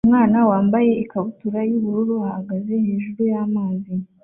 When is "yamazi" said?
3.31-3.93